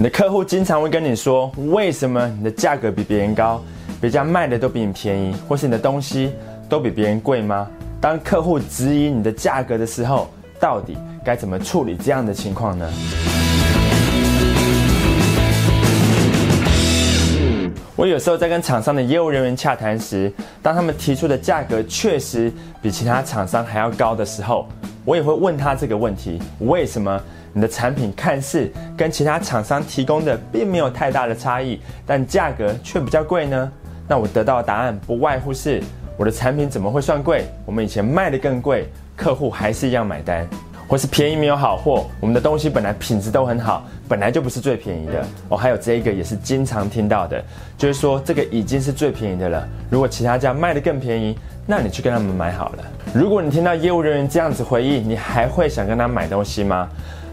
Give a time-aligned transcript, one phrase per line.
[0.00, 3.62] 你的客户经常会跟你说，为什么你的价格比别人高，
[4.00, 6.32] 别家卖的都比你便宜，或是你的东西
[6.70, 7.68] 都比别人贵吗？
[8.00, 12.90] 当客户质疑你的价格的时候，到底该怎么处理这样的情况呢？
[17.94, 20.32] 我有时候在跟厂商的业务人员洽谈时，
[20.62, 24.66] 当他们提出的价格确实比其他厂商还要高的时候，
[25.04, 27.20] 我也会问他这个问题：为什么
[27.52, 33.72] 你的产品看似跟其他厂商提供的并没有太大的差异，但价格却比较贵呢？
[34.06, 35.82] 那我得到的答案不外乎是：
[36.16, 37.46] 我的产品怎么会算贵？
[37.64, 40.46] 我们以前卖的更贵，客户还是一样买单。
[40.88, 45.24] 或是便宜没有好货，我们的东西本来品质都很好，本来就不是最便宜的。
[45.48, 47.40] 哦，还有这一个也是经常听到的，
[47.78, 49.68] 就是说这个已经是最便宜的了。
[49.88, 52.84] 如果其他家卖的更便宜，那你去跟他们买好了。
[53.14, 56.88] 如果你听到业务人员这样子回应，你还会想跟他买东西吗？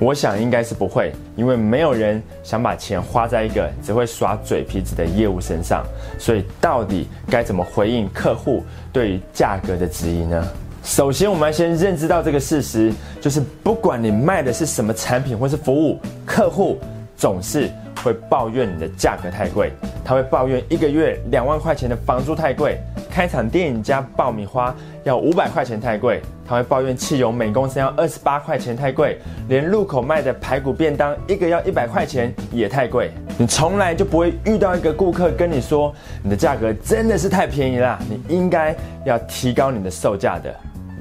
[0.00, 5.84] 我想应该是不会，因为没有人想把钱花在一个只会耍嘴皮子的业务身上。
[6.18, 10.46] 所以到底该怎么回应客户对于价格的质疑呢？
[10.84, 16.78] 首先，我们要先认知到这个事实，就是不管你卖的是什么产品或是服务，客户
[17.16, 17.68] 总是
[18.02, 19.72] 会抱怨你的价格太贵。
[20.04, 22.78] 他会抱怨一个月两万块钱的房租太贵，
[23.18, 26.22] 开场电影加爆米花要五百块钱太贵。
[26.46, 33.10] 他会抱怨汽油每公升要二十八块钱太贵，连路口卖的排骨便当一个要一百块钱也太贵。
[33.36, 38.72] 你从来就不会遇到一个顾客跟你说，你的价格真的是太便宜了，你应该
[39.04, 40.54] 要提高你的售价的。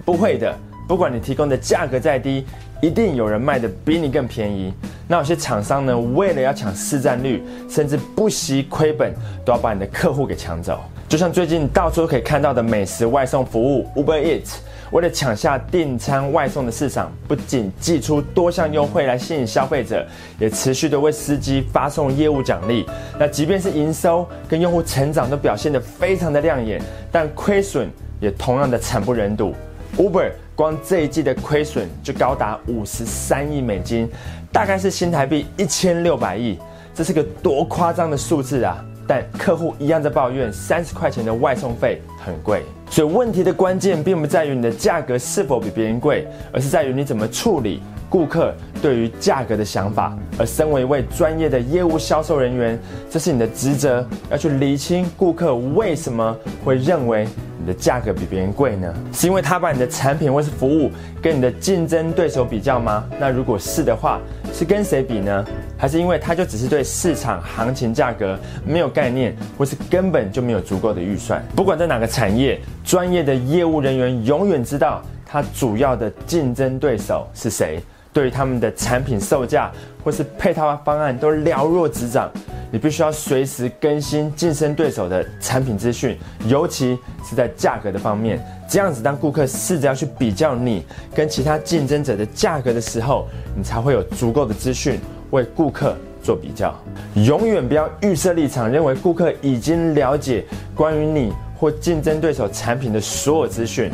[0.03, 0.51] 不会的，
[0.87, 2.47] 不管你提供的价格再低，
[2.81, 4.73] 一定有人卖的比你更便宜。
[5.07, 9.13] 那有些厂商呢，为了要抢市占率，甚至不惜亏本，
[9.45, 10.81] 都要把你的客户给抢走。
[11.07, 14.55] 就像最近到处都可以看到的美食外送服务 Uber Eats，
[14.91, 20.05] 为了抢下订餐外送的市场，不仅寄出多项优惠来吸引消费者，
[20.37, 22.85] 也持续的为司机发送业务奖励。
[23.17, 29.55] 那即便是营收跟用户成长都表现得非常的亮眼，但亏损也同样的惨不忍睹。
[29.95, 34.09] Uber 光这一季的亏损就高达五十三亿美金，
[34.51, 36.59] 大概是新台币一千六百亿，
[36.93, 38.83] 这是个多夸张的数字啊！
[39.07, 50.15] 但客户一样在抱怨三十块钱的外送费很贵，所以问题的关键并不在于你的价格是否比别人贵，而是在于你怎么处理顾客对于价格的想法。
[50.37, 52.77] 而身为一位专业的业务销售人员，
[53.09, 56.35] 这是你的职责，要去理清顾客为什么
[56.65, 57.25] 会认为。
[57.67, 58.91] 的价格比别人贵呢？
[59.13, 60.89] 是因为他把你的产品或是服务
[61.21, 63.03] 跟你的竞争对手比较吗？
[63.19, 64.19] 那如果是的话，
[64.53, 65.45] 是跟谁比呢？
[65.77, 71.43] 还是因为他就只是对市场行情价格没有概念，或是根本就没有足够的预算？
[71.55, 77.79] 不管在哪个产业，专业的业务人员永远知道他主要的竞争对手是谁，
[78.11, 79.71] 对于他们的产品售价
[80.03, 82.31] 或是配套方案都了若指掌。
[82.71, 86.17] 你必须要随时更新竞争对手的产品资讯，
[86.47, 88.43] 尤其是在价格的方面。
[88.69, 90.83] 这样子，当顾客试着要去比较你
[91.15, 93.25] 跟其他竞争者的价格的时候，
[93.55, 94.99] 你才会有足够的资讯
[95.31, 96.75] 为顾客做比较。
[97.15, 100.43] 永远不要预设立场，认为顾客已经了解
[100.75, 103.89] 关于你或竞争对手产品的所有资讯。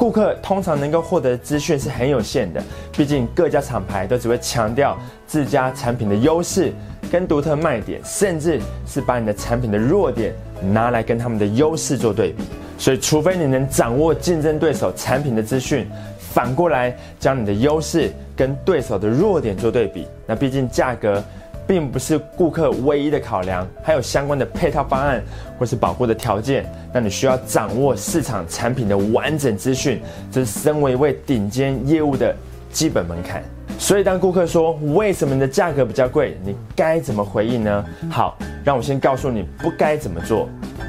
[0.00, 6.72] 顾客通常能够获得的资讯是很有限的，毕竟各家厂牌都只会强调自家产品的优势。
[7.12, 10.32] 跟独特卖点，甚至是把你的产品的弱点
[10.72, 12.44] 拿来跟他们的优势做对比。
[12.78, 15.86] 所以，除非你能掌握竞争对手产品的资讯，
[16.18, 21.22] 反过来将你的优势跟对手的弱点做对比，那毕竟价格
[21.70, 25.22] 并不是顾客唯一的考量，还有相关的配套方案
[25.56, 26.68] 或是保护的条件。
[26.92, 32.34] 那你需要掌握市场产品的完整资讯，这是身为一位顶尖业务的
[32.72, 33.40] 基本门槛。
[33.78, 37.84] 所以，当顾客说为什么你的价格比较贵，你该怎么回应呢？
[38.10, 40.48] 好，让我先告诉你不该怎么做。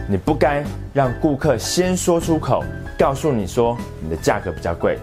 [0.10, 0.64] 你不该
[0.96, 2.64] 让顾客先说出口，
[2.98, 4.98] 告诉你说你的价格比较贵。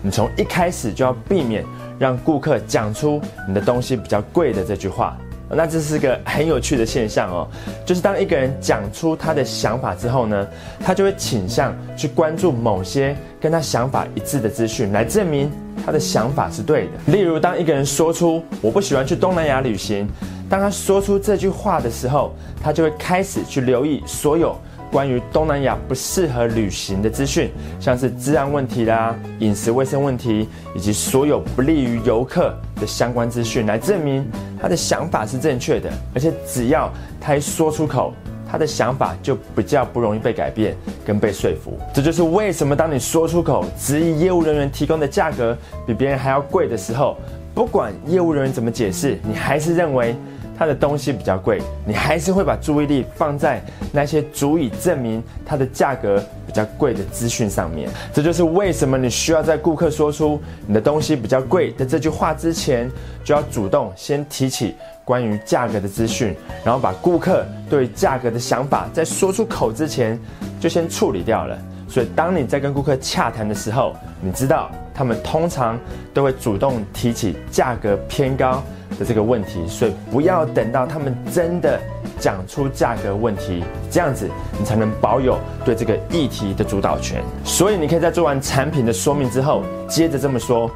[0.00, 1.62] 你从一开始就要避免
[1.98, 5.16] 让顾客讲出你的东西比较贵的这句话。
[5.50, 7.48] 那这是个很有趣的现象哦，
[7.86, 10.46] 就是当一个人讲出他的想法之后呢，
[10.78, 15.50] 他就会倾向去关注某些跟他想法一致的资讯，来证明
[15.86, 17.12] 他的想法是对的。
[17.12, 20.06] 例如，当一个人说出“我不喜欢去东南亚旅行”，
[20.50, 24.54] 当他说出这句话的时候，他就会开始去留意所有。
[24.90, 34.26] 关于东南亚不适合旅行的资讯，像是治安问题啦、饮食卫生问题，以及所有不利于游客的相关资讯，来证明
[34.60, 35.90] 他的想法是正确的。
[36.14, 36.90] 而且只要
[37.20, 38.14] 他一说出口，
[38.50, 40.74] 他的想法就比较不容易被改变
[41.04, 41.78] 跟被说服。
[41.92, 45.56] 这就是为什么当你说出口质疑业务人员提供的价格
[45.86, 47.18] 比别人还要贵的时候，
[47.54, 50.16] 不管业务人员怎么解释，你还是认为。
[50.58, 53.62] 它的东西比较贵，你还是会把注意力放在
[53.92, 57.88] 那些足以证明它的价格比较贵的资讯上面。
[58.12, 62.90] 这就是为什么你需要在顾客说出你的东西比较贵的这句话之前，
[63.22, 64.74] 就要主动先提起
[65.04, 66.34] 关于价格的资讯，
[66.64, 70.18] 然后把顾客对价格的想法在说出口之前
[70.58, 71.56] 就先处理掉了。
[71.88, 75.78] 所以，当你在跟顾客洽谈的时候，你知道他们通常
[76.12, 78.62] 都会主动提起价格偏高。
[78.98, 81.78] 的这个问题，所以不要等到他们真的
[82.18, 87.22] 讲出价格问题，这样子你才能保有对这个议题的主导权。
[87.44, 90.70] 所以你可以在做完产品的说明之后，接着这么说：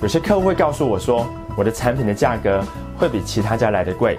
[0.00, 1.26] 有些客户会告诉我说，
[1.56, 2.62] 我的产品的价格
[2.96, 4.18] 会比其他家来的贵。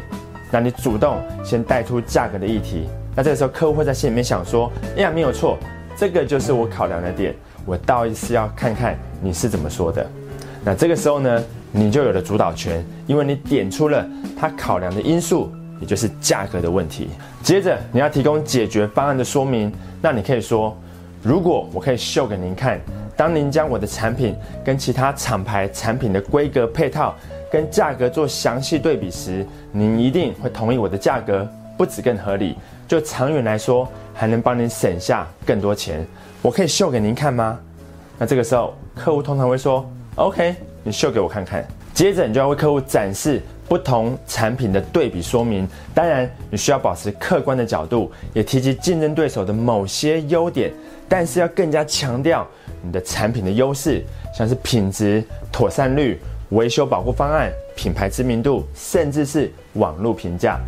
[0.52, 5.58] 那你主动先带出价格的议题，那这个时候客户会在心里面想说：哎呀，没有错，
[5.96, 7.36] 这个就是我考量的点，
[7.66, 10.06] 我倒是要看看你是怎么说的。
[10.64, 11.44] 那这个时候呢？
[11.72, 14.06] 你就有了主导权，因为你点出了
[14.38, 17.10] 他考量的因素，也就是价格的问题。
[17.44, 19.72] 接着你要提供解决方案的说明，
[20.02, 20.76] 那你可以说：
[21.22, 22.80] 如果我可以秀给您看，
[23.16, 27.16] 当您将我的产品跟其他厂牌产品的规格配套
[27.52, 32.56] 跟价格做详细对比时，您一定会同意我的价格不止更合理，
[32.88, 36.06] 就长远来说还能帮您省下更多钱。
[36.42, 37.60] 我可以秀给您看吗？
[38.18, 40.69] 那这个时候客户通常会说：OK。
[40.92, 45.68] 秀给我看看，接着你就要为客户展示不同产品的对比说明。
[45.94, 50.72] 当然，你需要保持客观的角度，也提及竞争对手的某些优点，
[51.08, 52.48] 但是要更加强调
[52.82, 54.04] 你的产品的优势，
[54.34, 56.20] 像是品质、妥善率、
[56.50, 60.60] 维修保护方案、品牌知名度，甚至是网络评价，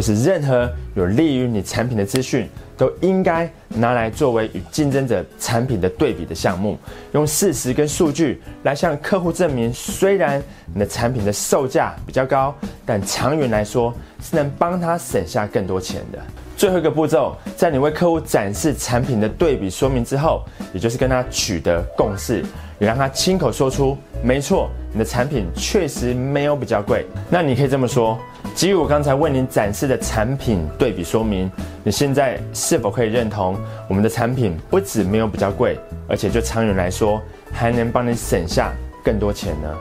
[0.00, 2.48] 或是任何有利于你产品的资讯。
[2.74, 6.78] 都应该拿来作为与竞争者产品的对比的项目，
[7.12, 10.42] 用事实跟数据来向客户证明，虽然
[10.72, 12.54] 你的产品的售价比较高，
[12.86, 13.92] 但长远来说
[14.22, 16.18] 是能帮他省下更多钱的。
[16.56, 20.42] 最后一个步骤，在你为客户展示产品的对比说明之后，
[20.72, 22.42] 也就是跟他取得共识，
[22.78, 23.94] 也让他亲口说出，
[24.24, 27.04] 没错，你的产品确实没有比较贵。
[27.28, 28.18] 那你可以这么说。
[28.60, 31.50] 基于我刚才为您展示的产品对比说明，
[31.82, 33.56] 你现在是否可以认同
[33.88, 38.70] 我们的产品不止没有比较贵，而且就长远来说还能帮你省下
[39.02, 39.74] 更多钱呢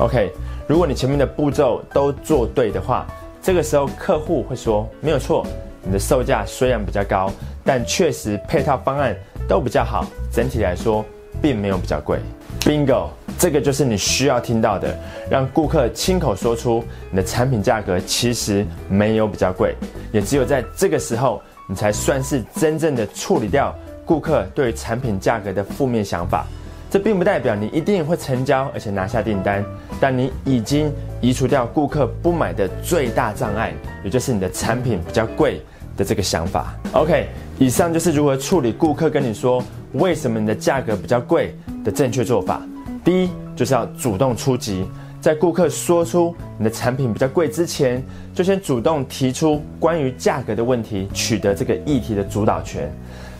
[0.00, 0.32] ？OK，
[0.66, 3.06] 如果你前面的步骤都做对的话，
[3.40, 5.46] 这个时候客户会说没有错，
[5.84, 7.30] 你的售价虽然比较高，
[7.62, 9.14] 但确实配套方案
[9.46, 11.04] 都比较好，整体来说
[11.40, 12.18] 并没有比较贵。
[12.62, 13.10] Bingo。
[13.38, 14.96] 这个就是你需要听到的，
[15.30, 19.74] 让顾客亲口说出你的产品价格其实没有比较贵，
[20.12, 23.74] 也只有在这个时候，你才算是真正的处理掉
[24.06, 26.46] 顾客对产品价格的负面想法。
[26.90, 29.64] 这并不代表你一定会成交而且拿下订单，
[30.00, 35.60] 但你已经移除掉顾客不买的最大障碍，也就是你的产品比较贵
[35.96, 36.72] 的这个想法。
[36.92, 37.26] OK，
[37.58, 39.60] 以上就是如何处理顾客跟你说
[39.94, 41.52] 为什么你的价格比较贵
[41.82, 42.62] 的正确做法。
[43.04, 44.88] 第一就是要主动出击，
[45.20, 48.02] 在顾客说出你的产品比较贵之前，
[48.34, 52.90] 就先主动提出关于价格的问题，取得这个议题的主导权。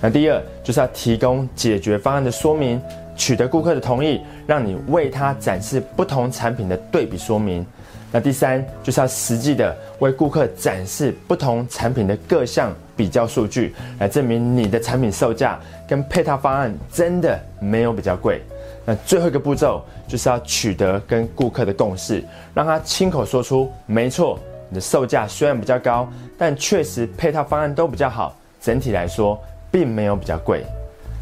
[0.03, 2.79] 那第二就是要提供解决方案的说明，
[3.17, 7.65] 取得顾客的同意，让你为他展示不同产品的对比说明。
[8.13, 18.43] 那第三就是要实际的为顾客展示不同产品的各项比较数据，来证明你的产品售价跟配套方案真的没有比较贵。
[18.87, 22.23] 那最后一个步骤就是要取得跟顾客的共识，
[22.53, 24.39] 让他亲口说出：没错，
[24.69, 30.65] 你的售价虽然比较高，但确实配套方案都比较好，整体来说并没有比较贵。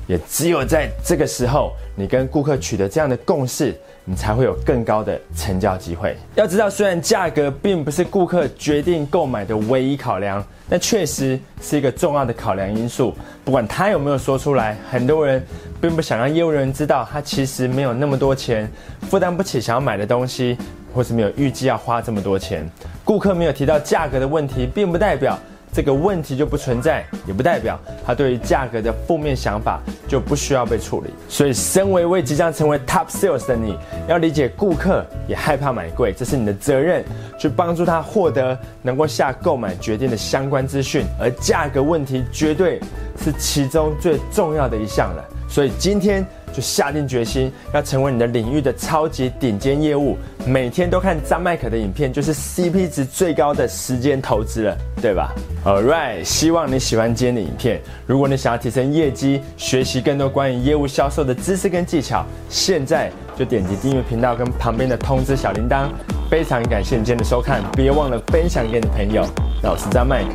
[0.09, 3.73] 也只有在这个时候，你跟顾客取得这样的共识，
[4.05, 6.17] 你才会有更高的成交机会。
[6.35, 13.15] 要知道，虽然价格并不是顾客决定购买的唯一考量，但确实是一个重要的考量因素。
[13.45, 15.45] 不管他有没有说出来，很多人
[15.81, 18.71] 并不想让业务人员知道，他其实没有那么多钱，
[19.03, 20.59] 负担不起想要买的东西，
[20.93, 22.69] 或是没有预计要花这么多钱。
[23.05, 25.39] 顾客没有提到价格的问题，并不代表。
[25.73, 31.09] 这个问题就不存在，也不代表他对于价格的负面想法就不需要被处理。
[31.29, 33.77] 所以，身为为即将成为 top sales 的你，
[34.07, 37.03] 要理解顾客也害怕买贵，这是你的责任，
[37.39, 41.07] 去帮助他获得能够下购买决定的相关资讯。
[41.19, 42.79] 而价格问题绝对
[43.19, 45.25] 是其中最重要的一项了。
[45.49, 50.17] 所以，今天就下定决心要成为你的领域的超级顶尖业务，
[50.47, 55.33] 每天都看张麦克的影片，就是 CP 值最高的时间投资了，对吧
[55.65, 57.81] ？Alright，希望你喜欢今天的影片。
[58.07, 65.89] 如果你想要提升业绩，学习更多关于业务销售的知识跟技巧，现在就点击订阅频道跟旁边的通知小铃铛。
[66.31, 69.27] 非常感谢你今天的收看，别忘了分享给你的朋友。
[69.63, 70.31] 那我是张麦克，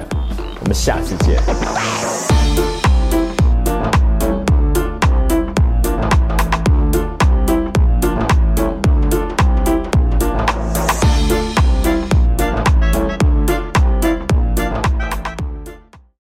[0.61, 2.36] 我们下次见。